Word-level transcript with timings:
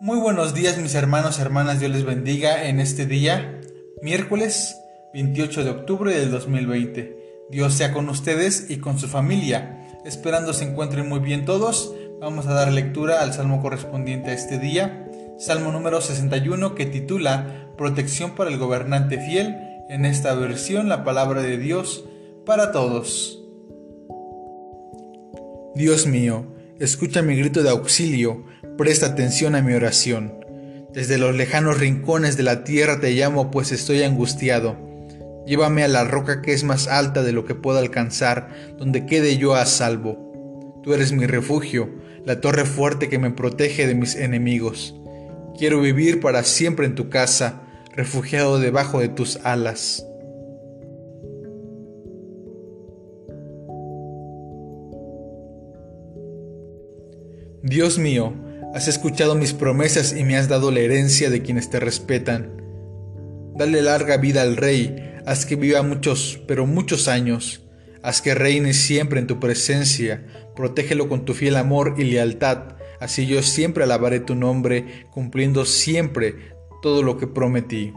buenos 0.00 0.52
días 0.52 0.76
mis 0.76 0.94
hermanos 0.94 1.38
y 1.38 1.42
hermanas, 1.42 1.80
Dios 1.80 1.90
les 1.90 2.04
bendiga 2.04 2.68
en 2.68 2.80
este 2.80 3.06
día, 3.06 3.60
miércoles 4.02 4.76
28 5.14 5.64
de 5.64 5.70
octubre 5.70 6.14
del 6.14 6.30
2020. 6.30 7.16
Dios 7.50 7.72
sea 7.72 7.94
con 7.94 8.08
ustedes 8.10 8.66
y 8.68 8.76
con 8.76 8.98
su 8.98 9.08
familia. 9.08 9.88
Esperando 10.04 10.52
se 10.52 10.64
encuentren 10.64 11.08
muy 11.08 11.20
bien 11.20 11.46
todos, 11.46 11.94
vamos 12.20 12.46
a 12.46 12.52
dar 12.52 12.70
lectura 12.72 13.22
al 13.22 13.32
salmo 13.32 13.62
correspondiente 13.62 14.30
a 14.30 14.34
este 14.34 14.58
día, 14.58 15.08
salmo 15.38 15.72
número 15.72 16.02
61 16.02 16.74
que 16.74 16.84
titula 16.84 17.70
Protección 17.78 18.32
para 18.32 18.50
el 18.50 18.58
gobernante 18.58 19.18
fiel, 19.18 19.56
en 19.88 20.04
esta 20.04 20.34
versión 20.34 20.88
la 20.88 21.04
palabra 21.04 21.40
de 21.40 21.56
Dios 21.56 22.04
para 22.44 22.70
todos. 22.70 23.42
Dios 25.74 26.06
mío, 26.06 26.46
escucha 26.78 27.22
mi 27.22 27.36
grito 27.36 27.62
de 27.62 27.70
auxilio, 27.70 28.44
presta 28.76 29.06
atención 29.06 29.54
a 29.54 29.62
mi 29.62 29.74
oración. 29.74 30.44
Desde 30.92 31.18
los 31.18 31.34
lejanos 31.34 31.78
rincones 31.78 32.36
de 32.36 32.42
la 32.42 32.64
tierra 32.64 33.00
te 33.00 33.10
llamo, 33.12 33.50
pues 33.50 33.72
estoy 33.72 34.02
angustiado. 34.02 34.76
Llévame 35.46 35.84
a 35.84 35.88
la 35.88 36.04
roca 36.04 36.42
que 36.42 36.52
es 36.52 36.64
más 36.64 36.88
alta 36.88 37.22
de 37.22 37.32
lo 37.32 37.44
que 37.44 37.54
puedo 37.54 37.78
alcanzar, 37.78 38.48
donde 38.78 39.06
quede 39.06 39.38
yo 39.38 39.54
a 39.54 39.64
salvo. 39.66 40.80
Tú 40.82 40.94
eres 40.94 41.12
mi 41.12 41.26
refugio, 41.26 41.90
la 42.24 42.40
torre 42.40 42.64
fuerte 42.64 43.08
que 43.08 43.18
me 43.18 43.30
protege 43.30 43.86
de 43.86 43.94
mis 43.94 44.16
enemigos. 44.16 44.94
Quiero 45.58 45.80
vivir 45.80 46.20
para 46.20 46.42
siempre 46.42 46.86
en 46.86 46.94
tu 46.94 47.08
casa, 47.08 47.62
refugiado 47.94 48.58
debajo 48.58 49.00
de 49.00 49.08
tus 49.08 49.36
alas. 49.44 50.04
Dios 57.62 57.98
mío, 57.98 58.32
has 58.76 58.88
escuchado 58.88 59.34
mis 59.34 59.54
promesas 59.54 60.14
y 60.14 60.22
me 60.22 60.36
has 60.36 60.48
dado 60.48 60.70
la 60.70 60.80
herencia 60.80 61.30
de 61.30 61.40
quienes 61.40 61.70
te 61.70 61.80
respetan. 61.80 62.60
Dale 63.54 63.80
larga 63.80 64.18
vida 64.18 64.42
al 64.42 64.58
rey, 64.58 65.14
haz 65.24 65.46
que 65.46 65.56
viva 65.56 65.80
muchos, 65.80 66.42
pero 66.46 66.66
muchos 66.66 67.08
años. 67.08 67.62
Haz 68.02 68.20
que 68.20 68.34
reine 68.34 68.74
siempre 68.74 69.18
en 69.18 69.26
tu 69.26 69.40
presencia, 69.40 70.26
protégelo 70.54 71.08
con 71.08 71.24
tu 71.24 71.32
fiel 71.32 71.56
amor 71.56 71.94
y 71.96 72.04
lealtad, 72.04 72.76
así 73.00 73.26
yo 73.26 73.42
siempre 73.42 73.84
alabaré 73.84 74.20
tu 74.20 74.34
nombre, 74.34 75.06
cumpliendo 75.10 75.64
siempre 75.64 76.36
todo 76.82 77.02
lo 77.02 77.16
que 77.16 77.26
prometí. 77.26 77.94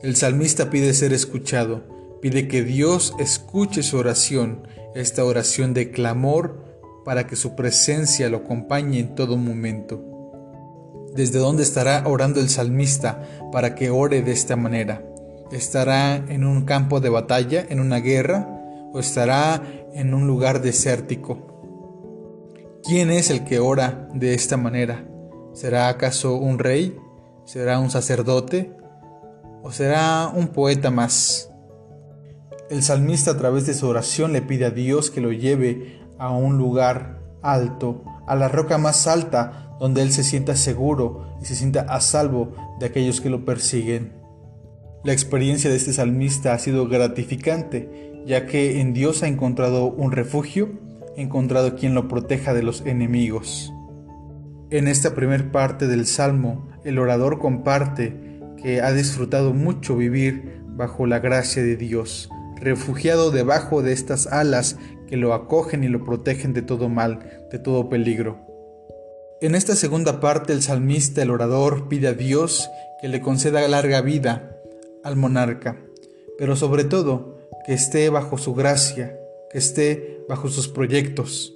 El 0.00 0.14
salmista 0.14 0.70
pide 0.70 0.94
ser 0.94 1.12
escuchado, 1.12 2.18
pide 2.22 2.46
que 2.46 2.62
Dios 2.62 3.14
escuche 3.18 3.82
su 3.82 3.96
oración, 3.96 4.68
esta 4.94 5.24
oración 5.24 5.74
de 5.74 5.90
clamor, 5.90 6.71
para 7.04 7.26
que 7.26 7.36
su 7.36 7.54
presencia 7.54 8.28
lo 8.28 8.38
acompañe 8.38 8.98
en 8.98 9.14
todo 9.14 9.36
momento. 9.36 10.02
¿Desde 11.14 11.38
dónde 11.38 11.62
estará 11.62 12.04
orando 12.06 12.40
el 12.40 12.48
salmista 12.48 13.22
para 13.52 13.74
que 13.74 13.90
ore 13.90 14.22
de 14.22 14.32
esta 14.32 14.56
manera? 14.56 15.04
¿Estará 15.50 16.16
en 16.16 16.44
un 16.44 16.64
campo 16.64 17.00
de 17.00 17.10
batalla, 17.10 17.66
en 17.68 17.80
una 17.80 17.98
guerra, 17.98 18.48
o 18.92 18.98
estará 18.98 19.62
en 19.92 20.14
un 20.14 20.26
lugar 20.26 20.62
desértico? 20.62 21.52
¿Quién 22.82 23.10
es 23.10 23.30
el 23.30 23.44
que 23.44 23.58
ora 23.58 24.08
de 24.14 24.34
esta 24.34 24.56
manera? 24.56 25.06
¿Será 25.52 25.88
acaso 25.88 26.36
un 26.36 26.58
rey? 26.58 26.96
¿Será 27.44 27.78
un 27.78 27.90
sacerdote? 27.90 28.74
¿O 29.62 29.70
será 29.70 30.32
un 30.34 30.48
poeta 30.48 30.90
más? 30.90 31.50
El 32.70 32.82
salmista 32.82 33.32
a 33.32 33.36
través 33.36 33.66
de 33.66 33.74
su 33.74 33.86
oración 33.86 34.32
le 34.32 34.40
pide 34.40 34.64
a 34.64 34.70
Dios 34.70 35.10
que 35.10 35.20
lo 35.20 35.30
lleve 35.30 36.01
a 36.18 36.30
un 36.30 36.58
lugar 36.58 37.20
alto, 37.42 38.04
a 38.26 38.36
la 38.36 38.48
roca 38.48 38.78
más 38.78 39.06
alta, 39.06 39.76
donde 39.80 40.02
él 40.02 40.12
se 40.12 40.24
sienta 40.24 40.54
seguro 40.54 41.36
y 41.40 41.44
se 41.44 41.54
sienta 41.54 41.82
a 41.82 42.00
salvo 42.00 42.52
de 42.78 42.86
aquellos 42.86 43.20
que 43.20 43.30
lo 43.30 43.44
persiguen. 43.44 44.12
La 45.04 45.12
experiencia 45.12 45.68
de 45.68 45.76
este 45.76 45.92
salmista 45.92 46.54
ha 46.54 46.58
sido 46.58 46.86
gratificante, 46.86 48.22
ya 48.24 48.46
que 48.46 48.80
en 48.80 48.94
Dios 48.94 49.24
ha 49.24 49.26
encontrado 49.26 49.86
un 49.86 50.12
refugio, 50.12 50.70
ha 51.16 51.20
encontrado 51.20 51.74
quien 51.74 51.94
lo 51.94 52.06
proteja 52.06 52.54
de 52.54 52.62
los 52.62 52.82
enemigos. 52.86 53.72
En 54.70 54.86
esta 54.86 55.14
primera 55.14 55.50
parte 55.50 55.88
del 55.88 56.06
salmo, 56.06 56.68
el 56.84 56.98
orador 56.98 57.40
comparte 57.40 58.40
que 58.62 58.80
ha 58.80 58.92
disfrutado 58.92 59.52
mucho 59.52 59.96
vivir 59.96 60.62
bajo 60.68 61.06
la 61.06 61.18
gracia 61.18 61.62
de 61.62 61.76
Dios, 61.76 62.30
refugiado 62.56 63.32
debajo 63.32 63.82
de 63.82 63.92
estas 63.92 64.28
alas 64.28 64.78
que 65.12 65.18
lo 65.18 65.34
acogen 65.34 65.84
y 65.84 65.88
lo 65.88 66.02
protegen 66.02 66.54
de 66.54 66.62
todo 66.62 66.88
mal, 66.88 67.44
de 67.50 67.58
todo 67.58 67.90
peligro. 67.90 68.46
En 69.42 69.54
esta 69.54 69.76
segunda 69.76 70.20
parte 70.20 70.54
el 70.54 70.62
salmista, 70.62 71.20
el 71.20 71.28
orador, 71.28 71.86
pide 71.86 72.08
a 72.08 72.14
Dios 72.14 72.70
que 72.98 73.08
le 73.08 73.20
conceda 73.20 73.68
larga 73.68 74.00
vida 74.00 74.56
al 75.04 75.16
monarca, 75.16 75.76
pero 76.38 76.56
sobre 76.56 76.84
todo 76.84 77.36
que 77.66 77.74
esté 77.74 78.08
bajo 78.08 78.38
su 78.38 78.54
gracia, 78.54 79.14
que 79.50 79.58
esté 79.58 80.24
bajo 80.30 80.48
sus 80.48 80.68
proyectos, 80.68 81.54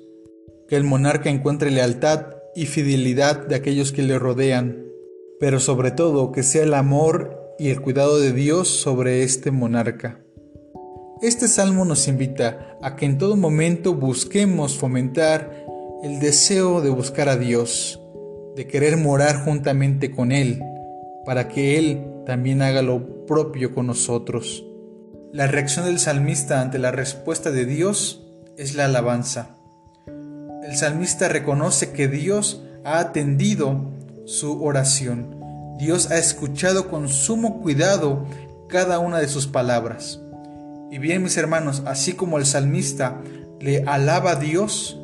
que 0.68 0.76
el 0.76 0.84
monarca 0.84 1.30
encuentre 1.30 1.70
lealtad 1.70 2.34
y 2.54 2.66
fidelidad 2.66 3.46
de 3.46 3.54
aquellos 3.54 3.90
que 3.90 4.02
le 4.02 4.18
rodean, 4.18 4.84
pero 5.40 5.60
sobre 5.60 5.92
todo 5.92 6.30
que 6.30 6.42
sea 6.42 6.64
el 6.64 6.74
amor 6.74 7.54
y 7.58 7.70
el 7.70 7.80
cuidado 7.80 8.20
de 8.20 8.34
Dios 8.34 8.68
sobre 8.68 9.22
este 9.22 9.50
monarca. 9.50 10.25
Este 11.22 11.48
salmo 11.48 11.86
nos 11.86 12.08
invita 12.08 12.76
a 12.82 12.94
que 12.94 13.06
en 13.06 13.16
todo 13.16 13.36
momento 13.36 13.94
busquemos 13.94 14.76
fomentar 14.76 15.64
el 16.02 16.20
deseo 16.20 16.82
de 16.82 16.90
buscar 16.90 17.30
a 17.30 17.38
Dios, 17.38 17.98
de 18.54 18.66
querer 18.66 18.98
morar 18.98 19.42
juntamente 19.42 20.10
con 20.10 20.30
Él, 20.30 20.62
para 21.24 21.48
que 21.48 21.78
Él 21.78 22.04
también 22.26 22.60
haga 22.60 22.82
lo 22.82 23.24
propio 23.24 23.74
con 23.74 23.86
nosotros. 23.86 24.62
La 25.32 25.46
reacción 25.46 25.86
del 25.86 26.00
salmista 26.00 26.60
ante 26.60 26.78
la 26.78 26.90
respuesta 26.90 27.50
de 27.50 27.64
Dios 27.64 28.26
es 28.58 28.74
la 28.74 28.84
alabanza. 28.84 29.56
El 30.06 30.76
salmista 30.76 31.28
reconoce 31.28 31.92
que 31.92 32.08
Dios 32.08 32.62
ha 32.84 32.98
atendido 32.98 33.90
su 34.26 34.62
oración. 34.62 35.34
Dios 35.78 36.10
ha 36.10 36.18
escuchado 36.18 36.90
con 36.90 37.08
sumo 37.08 37.62
cuidado 37.62 38.26
cada 38.68 38.98
una 38.98 39.18
de 39.18 39.28
sus 39.28 39.46
palabras. 39.46 40.20
Y 40.90 40.98
bien, 40.98 41.22
mis 41.22 41.36
hermanos, 41.36 41.82
así 41.86 42.12
como 42.12 42.38
el 42.38 42.46
salmista 42.46 43.20
le 43.60 43.82
alaba 43.84 44.32
a 44.32 44.36
Dios 44.36 45.00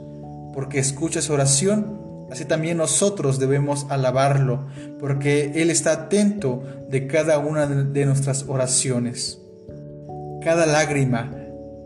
porque 0.54 0.78
escucha 0.78 1.22
su 1.22 1.32
oración, 1.32 2.26
así 2.31 2.44
también 2.44 2.76
nosotros 2.76 3.38
debemos 3.38 3.87
alabarlo 3.88 4.66
porque 5.00 5.53
Él 5.56 5.71
está 5.71 5.92
atento 5.92 6.62
de 6.88 7.06
cada 7.06 7.38
una 7.38 7.66
de 7.66 8.06
nuestras 8.06 8.44
oraciones. 8.48 9.41
Cada 10.42 10.66
lágrima, 10.66 11.34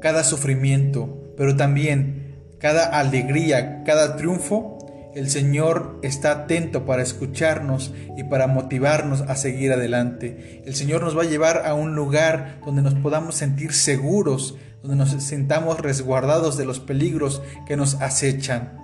cada 0.01 0.25
sufrimiento, 0.25 1.33
pero 1.37 1.57
también 1.57 2.27
cada 2.59 2.99
alegría, 2.99 3.83
cada 3.85 4.17
triunfo 4.17 4.76
el 5.17 5.31
Señor 5.31 5.99
está 6.03 6.31
atento 6.31 6.85
para 6.85 7.03
escucharnos 7.03 7.95
y 8.19 8.25
para 8.25 8.49
motivarnos 8.49 9.23
a 9.23 9.35
seguir 9.35 9.73
adelante. 9.73 10.63
El 10.67 10.75
Señor 10.75 11.03
nos 11.03 11.17
va 11.17 11.23
a 11.23 11.27
llevar 11.27 11.63
a 11.65 11.73
un 11.73 11.95
lugar 11.95 12.61
donde 12.67 12.83
nos 12.83 12.93
podamos 12.97 13.35
sentir 13.35 13.73
seguros, 13.73 14.57
donde 14.83 14.99
nos 14.99 15.09
sentamos 15.25 15.81
resguardados 15.81 16.59
de 16.59 16.67
los 16.67 16.81
peligros 16.81 17.41
que 17.67 17.79
nos 17.79 17.95
acechan. 18.03 18.79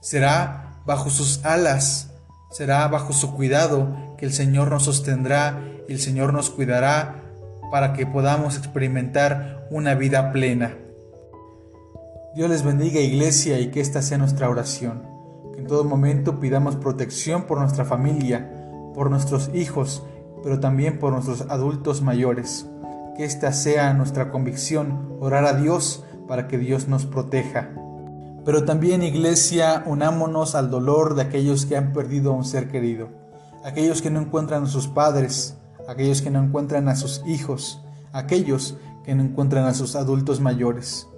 Será 0.00 0.82
bajo 0.84 1.08
sus 1.08 1.44
alas, 1.44 2.10
será 2.50 2.88
bajo 2.88 3.12
su 3.12 3.32
cuidado 3.32 4.16
que 4.18 4.26
el 4.26 4.32
Señor 4.32 4.72
nos 4.72 4.86
sostendrá 4.86 5.62
y 5.88 5.92
el 5.92 6.00
Señor 6.00 6.32
nos 6.32 6.50
cuidará 6.50 7.22
para 7.70 7.92
que 7.92 8.08
podamos 8.08 8.56
experimentar 8.56 9.68
una 9.70 9.94
vida 9.94 10.32
plena. 10.32 10.76
Dios 12.34 12.50
les 12.50 12.64
bendiga 12.64 12.98
iglesia 12.98 13.60
y 13.60 13.70
que 13.70 13.80
esta 13.80 14.02
sea 14.02 14.18
nuestra 14.18 14.48
oración 14.48 15.16
en 15.58 15.66
todo 15.66 15.82
momento 15.82 16.38
pidamos 16.38 16.76
protección 16.76 17.42
por 17.42 17.58
nuestra 17.58 17.84
familia, 17.84 18.48
por 18.94 19.10
nuestros 19.10 19.50
hijos, 19.52 20.04
pero 20.40 20.60
también 20.60 21.00
por 21.00 21.12
nuestros 21.12 21.46
adultos 21.50 22.00
mayores. 22.00 22.66
Que 23.16 23.24
esta 23.24 23.52
sea 23.52 23.92
nuestra 23.92 24.30
convicción, 24.30 25.16
orar 25.18 25.44
a 25.46 25.54
Dios 25.54 26.04
para 26.28 26.46
que 26.46 26.58
Dios 26.58 26.86
nos 26.86 27.06
proteja. 27.06 27.70
Pero 28.44 28.64
también, 28.64 29.02
iglesia, 29.02 29.82
unámonos 29.84 30.54
al 30.54 30.70
dolor 30.70 31.16
de 31.16 31.22
aquellos 31.22 31.66
que 31.66 31.76
han 31.76 31.92
perdido 31.92 32.30
a 32.30 32.36
un 32.36 32.44
ser 32.44 32.68
querido, 32.68 33.08
aquellos 33.64 34.00
que 34.00 34.10
no 34.10 34.20
encuentran 34.20 34.62
a 34.62 34.68
sus 34.68 34.86
padres, 34.86 35.58
aquellos 35.88 36.22
que 36.22 36.30
no 36.30 36.40
encuentran 36.40 36.88
a 36.88 36.94
sus 36.94 37.20
hijos, 37.26 37.82
aquellos 38.12 38.78
que 39.02 39.16
no 39.16 39.24
encuentran 39.24 39.64
a 39.64 39.74
sus 39.74 39.96
adultos 39.96 40.40
mayores. 40.40 41.08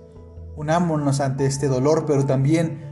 Unámonos 0.56 1.20
ante 1.20 1.44
este 1.44 1.68
dolor, 1.68 2.04
pero 2.06 2.24
también 2.24 2.90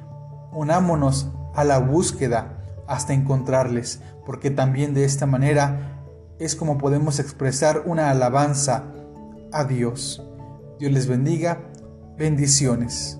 unámonos 0.52 1.28
a 1.58 1.64
la 1.64 1.80
búsqueda 1.80 2.62
hasta 2.86 3.14
encontrarles, 3.14 4.00
porque 4.24 4.50
también 4.50 4.94
de 4.94 5.04
esta 5.04 5.26
manera 5.26 6.04
es 6.38 6.54
como 6.54 6.78
podemos 6.78 7.18
expresar 7.18 7.82
una 7.84 8.10
alabanza 8.10 8.84
a 9.50 9.64
Dios. 9.64 10.22
Dios 10.78 10.92
les 10.92 11.08
bendiga. 11.08 11.58
Bendiciones. 12.16 13.18